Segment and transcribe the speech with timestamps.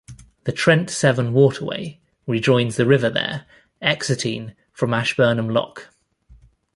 [0.45, 3.45] The Trent-Severn waterway rejoins the river there,
[3.83, 5.93] exiting from Ashburnham Lock.